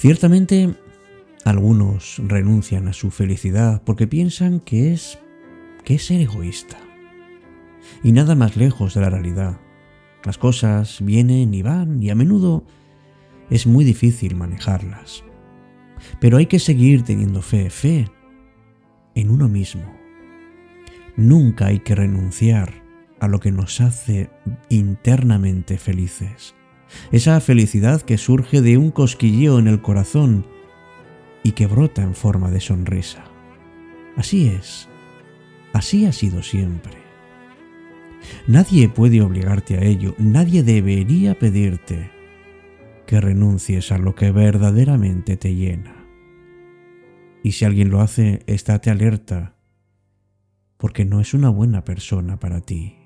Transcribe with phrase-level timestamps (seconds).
[0.00, 0.76] Ciertamente,
[1.44, 5.18] algunos renuncian a su felicidad porque piensan que es
[5.84, 6.78] que es ser egoísta.
[8.02, 9.60] Y nada más lejos de la realidad.
[10.24, 12.64] Las cosas vienen y van y a menudo
[13.50, 15.22] es muy difícil manejarlas.
[16.18, 18.08] Pero hay que seguir teniendo fe, fe
[19.14, 19.94] en uno mismo.
[21.18, 22.72] Nunca hay que renunciar
[23.20, 24.30] a lo que nos hace
[24.70, 26.54] internamente felices.
[27.12, 30.46] Esa felicidad que surge de un cosquilleo en el corazón
[31.42, 33.24] y que brota en forma de sonrisa.
[34.16, 34.88] Así es,
[35.72, 36.98] así ha sido siempre.
[38.46, 42.10] Nadie puede obligarte a ello, nadie debería pedirte
[43.06, 45.96] que renuncies a lo que verdaderamente te llena.
[47.42, 49.56] Y si alguien lo hace, estate alerta,
[50.76, 52.96] porque no es una buena persona para ti.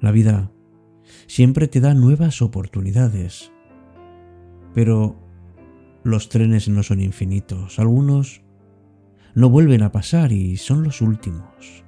[0.00, 0.53] La vida
[1.26, 3.52] siempre te da nuevas oportunidades,
[4.74, 5.16] pero
[6.02, 8.42] los trenes no son infinitos, algunos
[9.34, 11.84] no vuelven a pasar y son los últimos.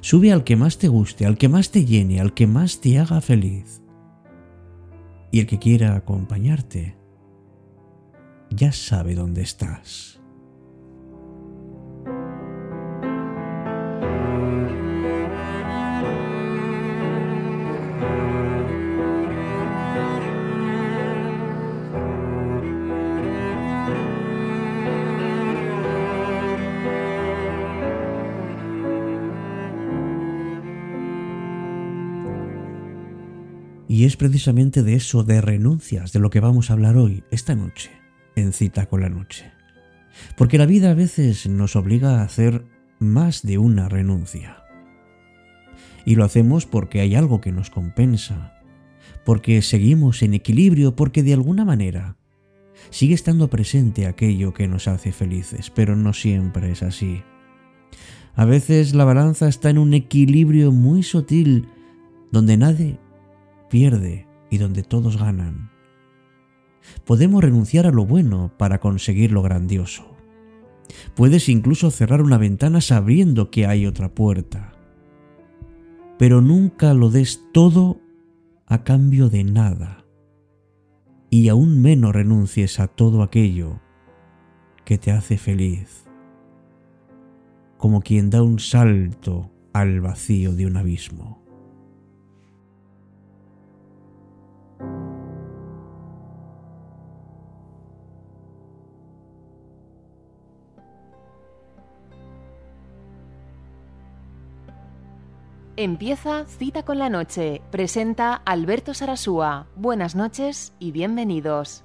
[0.00, 2.98] Sube al que más te guste, al que más te llene, al que más te
[2.98, 3.82] haga feliz.
[5.30, 6.96] Y el que quiera acompañarte,
[8.50, 10.21] ya sabe dónde estás.
[33.92, 37.54] Y es precisamente de eso, de renuncias, de lo que vamos a hablar hoy, esta
[37.54, 37.90] noche,
[38.36, 39.52] en cita con la noche.
[40.34, 42.64] Porque la vida a veces nos obliga a hacer
[43.00, 44.64] más de una renuncia.
[46.06, 48.54] Y lo hacemos porque hay algo que nos compensa,
[49.26, 52.16] porque seguimos en equilibrio, porque de alguna manera
[52.88, 57.22] sigue estando presente aquello que nos hace felices, pero no siempre es así.
[58.36, 61.68] A veces la balanza está en un equilibrio muy sutil
[62.30, 62.98] donde nadie
[63.72, 65.70] pierde y donde todos ganan.
[67.06, 70.04] Podemos renunciar a lo bueno para conseguir lo grandioso.
[71.14, 74.74] Puedes incluso cerrar una ventana sabiendo que hay otra puerta.
[76.18, 77.98] Pero nunca lo des todo
[78.66, 80.04] a cambio de nada.
[81.30, 83.80] Y aún menos renuncies a todo aquello
[84.84, 86.04] que te hace feliz.
[87.78, 91.41] Como quien da un salto al vacío de un abismo.
[105.84, 107.60] Empieza Cita con la Noche.
[107.72, 109.66] Presenta Alberto Sarasúa.
[109.74, 111.82] Buenas noches y bienvenidos.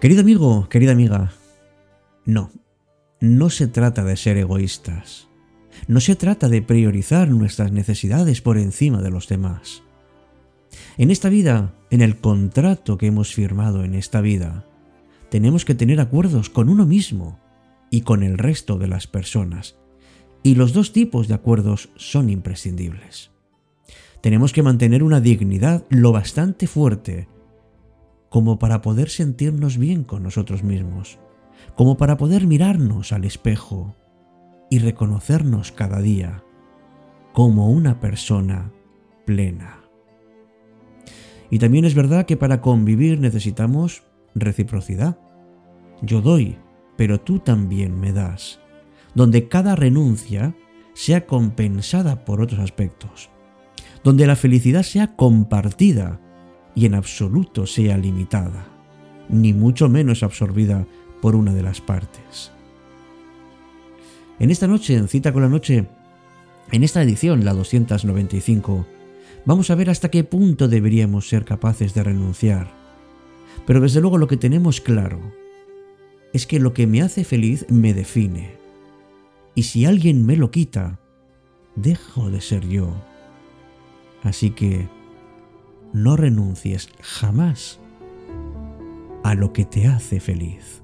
[0.00, 1.32] Querido amigo, querida amiga,
[2.24, 2.52] no,
[3.18, 5.26] no se trata de ser egoístas.
[5.88, 9.82] No se trata de priorizar nuestras necesidades por encima de los demás.
[10.96, 14.66] En esta vida, en el contrato que hemos firmado en esta vida,
[15.30, 17.38] tenemos que tener acuerdos con uno mismo
[17.90, 19.76] y con el resto de las personas.
[20.42, 23.30] Y los dos tipos de acuerdos son imprescindibles.
[24.20, 27.28] Tenemos que mantener una dignidad lo bastante fuerte
[28.28, 31.18] como para poder sentirnos bien con nosotros mismos,
[31.74, 33.96] como para poder mirarnos al espejo
[34.70, 36.44] y reconocernos cada día
[37.32, 38.72] como una persona
[39.26, 39.79] plena.
[41.50, 44.02] Y también es verdad que para convivir necesitamos
[44.34, 45.18] reciprocidad.
[46.02, 46.56] Yo doy,
[46.96, 48.60] pero tú también me das,
[49.14, 50.54] donde cada renuncia
[50.94, 53.30] sea compensada por otros aspectos,
[54.04, 56.20] donde la felicidad sea compartida
[56.74, 58.66] y en absoluto sea limitada,
[59.28, 60.86] ni mucho menos absorbida
[61.20, 62.52] por una de las partes.
[64.38, 65.86] En esta noche, en Cita con la Noche,
[66.72, 68.86] en esta edición, la 295,
[69.44, 72.72] vamos a ver hasta qué punto deberíamos ser capaces de renunciar.
[73.66, 75.20] Pero desde luego lo que tenemos claro
[76.32, 78.52] es que lo que me hace feliz me define.
[79.54, 81.00] Y si alguien me lo quita,
[81.76, 82.94] dejo de ser yo.
[84.22, 84.88] Así que
[85.92, 87.80] no renuncies jamás
[89.24, 90.79] a lo que te hace feliz.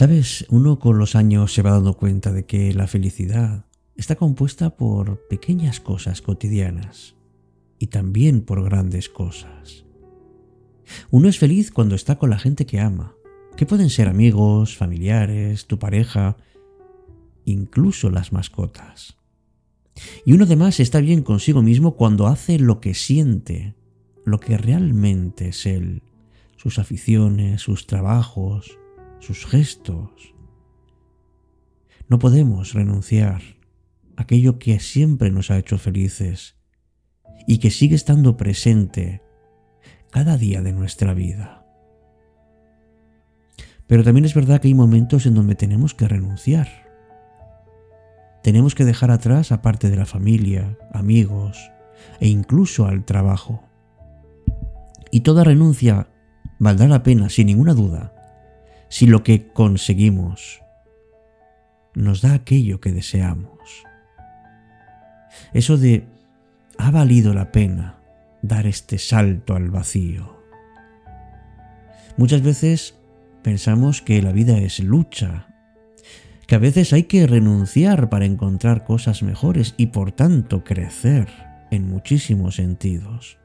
[0.00, 3.66] Sabes, uno con los años se va dando cuenta de que la felicidad
[3.96, 7.16] está compuesta por pequeñas cosas cotidianas
[7.78, 9.84] y también por grandes cosas.
[11.10, 13.14] Uno es feliz cuando está con la gente que ama,
[13.58, 16.38] que pueden ser amigos, familiares, tu pareja,
[17.44, 19.18] incluso las mascotas.
[20.24, 23.74] Y uno además está bien consigo mismo cuando hace lo que siente,
[24.24, 26.02] lo que realmente es él,
[26.56, 28.79] sus aficiones, sus trabajos,
[29.20, 30.34] sus gestos.
[32.08, 33.42] No podemos renunciar
[34.16, 36.56] a aquello que siempre nos ha hecho felices
[37.46, 39.22] y que sigue estando presente
[40.10, 41.64] cada día de nuestra vida.
[43.86, 46.68] Pero también es verdad que hay momentos en donde tenemos que renunciar.
[48.42, 51.70] Tenemos que dejar atrás a parte de la familia, amigos
[52.20, 53.62] e incluso al trabajo.
[55.10, 56.08] Y toda renuncia
[56.58, 58.14] valdrá la pena, sin ninguna duda,
[58.90, 60.60] si lo que conseguimos
[61.94, 63.84] nos da aquello que deseamos.
[65.54, 66.04] Eso de
[66.76, 68.00] ha valido la pena
[68.42, 70.36] dar este salto al vacío.
[72.16, 72.98] Muchas veces
[73.42, 75.46] pensamos que la vida es lucha,
[76.48, 81.28] que a veces hay que renunciar para encontrar cosas mejores y por tanto crecer
[81.70, 83.38] en muchísimos sentidos.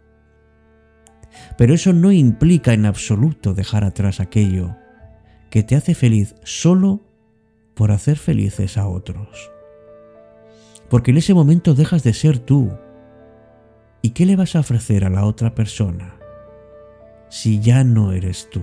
[1.56, 4.76] Pero eso no implica en absoluto dejar atrás aquello
[5.50, 7.02] que te hace feliz solo
[7.74, 9.52] por hacer felices a otros.
[10.90, 12.72] Porque en ese momento dejas de ser tú
[14.06, 16.16] ¿Y qué le vas a ofrecer a la otra persona
[17.28, 18.62] si ya no eres tú?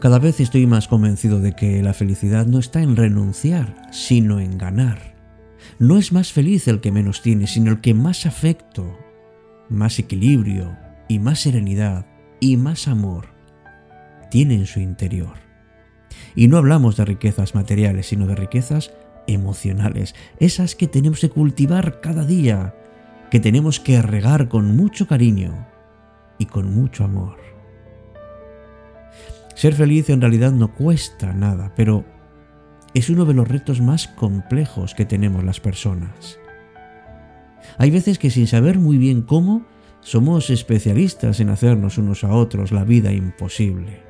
[0.00, 4.56] Cada vez estoy más convencido de que la felicidad no está en renunciar, sino en
[4.56, 5.16] ganar.
[5.80, 8.96] No es más feliz el que menos tiene, sino el que más afecto,
[9.68, 10.76] más equilibrio
[11.08, 12.06] y más serenidad
[12.38, 13.26] y más amor
[14.30, 15.34] tiene en su interior.
[16.36, 18.92] Y no hablamos de riquezas materiales, sino de riquezas
[19.26, 22.74] emocionales, esas que tenemos que cultivar cada día,
[23.32, 25.66] que tenemos que regar con mucho cariño
[26.38, 27.47] y con mucho amor.
[29.58, 32.04] Ser feliz en realidad no cuesta nada, pero
[32.94, 36.38] es uno de los retos más complejos que tenemos las personas.
[37.76, 39.66] Hay veces que sin saber muy bien cómo,
[39.98, 44.00] somos especialistas en hacernos unos a otros la vida imposible.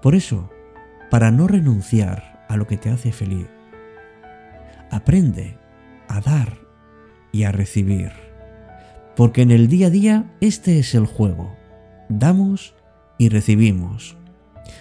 [0.00, 0.50] Por eso,
[1.10, 3.48] para no renunciar a lo que te hace feliz,
[4.92, 5.58] aprende
[6.06, 6.58] a dar
[7.32, 8.12] y a recibir.
[9.16, 11.56] Porque en el día a día este es el juego.
[12.08, 12.75] Damos
[13.18, 14.16] y recibimos.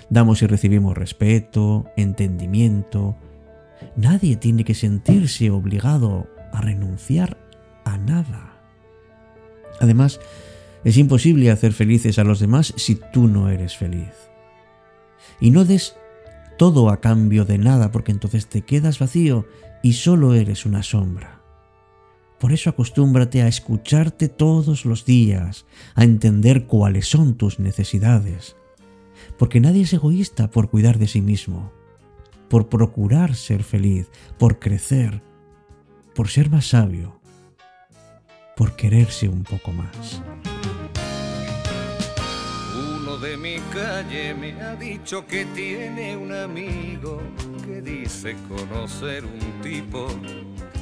[0.09, 3.15] Damos y recibimos respeto, entendimiento.
[3.95, 7.37] Nadie tiene que sentirse obligado a renunciar
[7.83, 8.53] a nada.
[9.79, 10.19] Además,
[10.83, 14.13] es imposible hacer felices a los demás si tú no eres feliz.
[15.39, 15.95] Y no des
[16.57, 19.45] todo a cambio de nada porque entonces te quedas vacío
[19.81, 21.34] y solo eres una sombra.
[22.39, 25.65] Por eso acostúmbrate a escucharte todos los días,
[25.95, 28.55] a entender cuáles son tus necesidades.
[29.37, 31.71] Porque nadie es egoísta por cuidar de sí mismo,
[32.49, 35.21] por procurar ser feliz, por crecer,
[36.13, 37.19] por ser más sabio,
[38.55, 40.21] por quererse un poco más.
[42.97, 47.21] Uno de mi calle me ha dicho que tiene un amigo
[47.65, 50.07] que dice conocer un tipo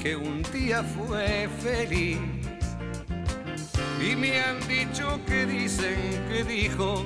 [0.03, 2.19] que un día fue feliz.
[4.01, 7.05] Y me han dicho que dicen que dijo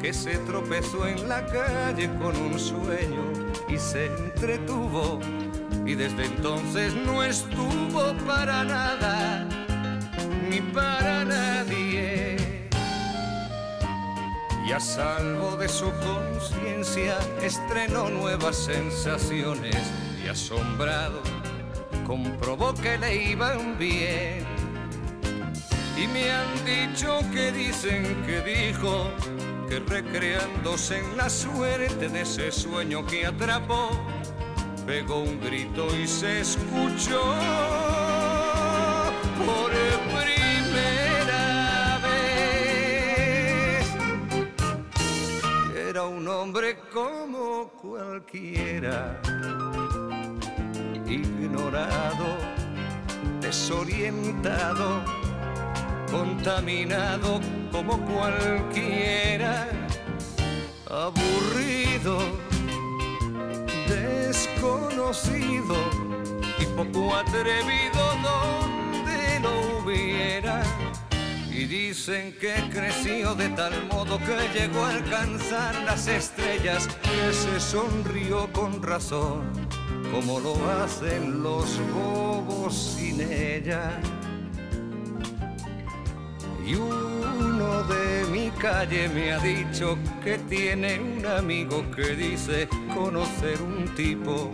[0.00, 3.24] que se tropezó en la calle con un sueño
[3.68, 5.18] y se entretuvo
[5.84, 9.44] y desde entonces no estuvo para nada
[10.48, 12.36] ni para nadie.
[14.64, 19.76] Y a salvo de su conciencia estrenó nuevas sensaciones
[20.24, 21.37] y asombrado
[22.08, 24.44] comprobó que le iban bien.
[25.94, 29.10] Y me han dicho que dicen que dijo
[29.68, 33.90] que recreándose en la suerte de ese sueño que atrapó,
[34.86, 37.20] pegó un grito y se escuchó
[39.44, 39.70] por
[40.16, 43.86] primera vez.
[45.76, 49.20] Era un hombre como cualquiera
[51.08, 52.36] ignorado,
[53.40, 55.02] desorientado,
[56.10, 57.40] contaminado
[57.72, 59.68] como cualquiera,
[60.90, 62.18] aburrido,
[63.88, 65.76] desconocido
[66.58, 70.62] y poco atrevido donde lo hubiera.
[71.50, 77.58] Y dicen que creció de tal modo que llegó a alcanzar las estrellas, que se
[77.58, 79.42] sonrió con razón,
[80.12, 84.00] como lo hacen los bobos sin ella.
[86.66, 93.60] Y uno de mi calle me ha dicho que tiene un amigo que dice conocer
[93.62, 94.50] un tipo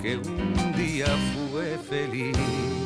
[0.00, 1.06] que un día
[1.52, 2.81] fue feliz.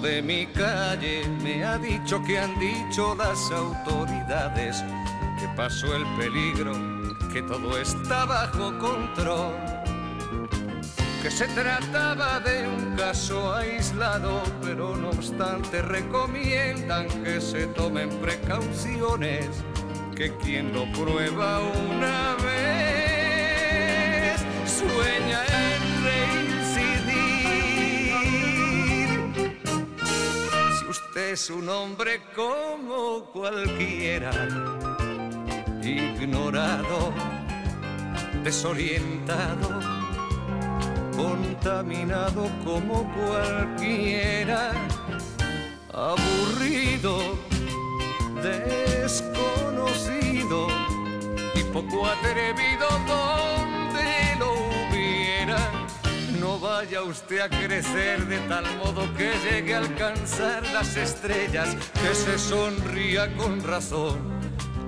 [0.00, 4.82] De mi calle me ha dicho que han dicho las autoridades
[5.38, 6.72] que pasó el peligro,
[7.32, 9.54] que todo está bajo control
[11.22, 19.48] que se trataba de un caso aislado, pero no obstante recomiendan que se tomen precauciones,
[20.14, 23.24] que quien lo prueba una vez
[24.66, 25.63] sueña
[31.34, 34.30] es un hombre como cualquiera,
[35.82, 37.12] ignorado,
[38.44, 39.80] desorientado,
[41.16, 44.70] contaminado como cualquiera,
[45.92, 47.18] aburrido,
[48.40, 49.48] desconocido
[51.56, 52.86] y poco atrevido
[56.84, 62.38] vaya usted a crecer de tal modo que llegue a alcanzar las estrellas, que se
[62.38, 64.18] sonría con razón,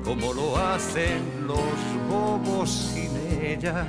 [0.04, 3.86] como lo hacen los bobos sin ella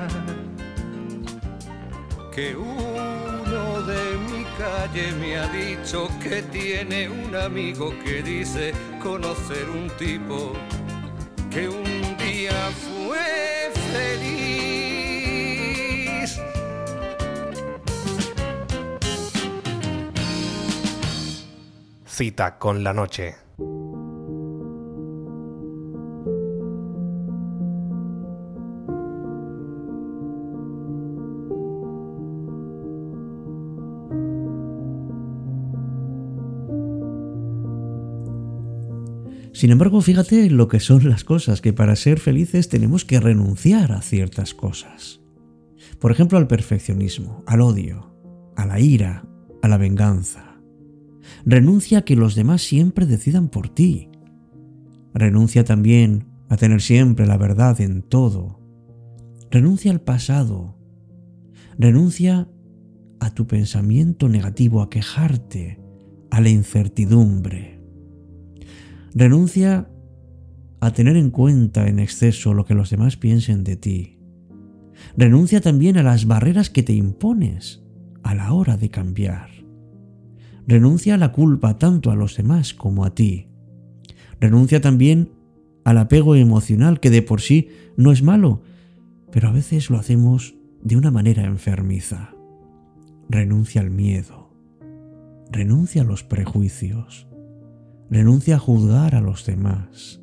[2.34, 9.68] que uno de mi calle me ha dicho que tiene un amigo que dice conocer
[9.70, 10.54] un tipo
[11.50, 14.47] que un día fue feliz.
[22.18, 23.36] Cita con la noche.
[39.54, 43.92] Sin embargo, fíjate lo que son las cosas, que para ser felices tenemos que renunciar
[43.92, 45.22] a ciertas cosas.
[46.00, 48.12] Por ejemplo, al perfeccionismo, al odio,
[48.56, 49.24] a la ira,
[49.62, 50.47] a la venganza.
[51.46, 54.10] Renuncia a que los demás siempre decidan por ti.
[55.14, 58.60] Renuncia también a tener siempre la verdad en todo.
[59.50, 60.78] Renuncia al pasado.
[61.78, 62.50] Renuncia
[63.20, 65.80] a tu pensamiento negativo, a quejarte,
[66.30, 67.82] a la incertidumbre.
[69.14, 69.90] Renuncia
[70.80, 74.20] a tener en cuenta en exceso lo que los demás piensen de ti.
[75.16, 77.84] Renuncia también a las barreras que te impones
[78.24, 79.50] a la hora de cambiar.
[80.68, 83.48] Renuncia a la culpa tanto a los demás como a ti.
[84.40, 85.32] Renuncia también
[85.84, 88.62] al apego emocional que de por sí no es malo,
[89.32, 92.34] pero a veces lo hacemos de una manera enfermiza.
[93.30, 94.54] Renuncia al miedo.
[95.50, 97.28] Renuncia a los prejuicios
[98.10, 100.22] renuncia a juzgar a los demás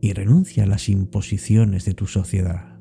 [0.00, 2.78] y renuncia a las imposiciones de tu sociedad.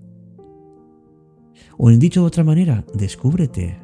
[1.77, 3.77] O en dicho de otra manera, descúbrete.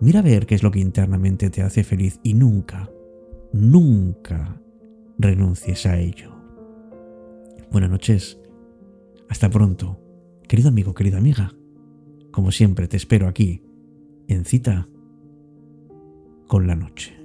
[0.00, 2.90] Mira a ver qué es lo que internamente te hace feliz y nunca,
[3.52, 4.58] nunca
[5.18, 6.34] renuncies a ello.
[7.70, 8.38] Buenas noches.
[9.28, 10.00] Hasta pronto.
[10.48, 11.52] Querido amigo, querida amiga.
[12.30, 13.62] Como siempre te espero aquí,
[14.26, 14.88] en cita
[16.46, 17.19] con la noche.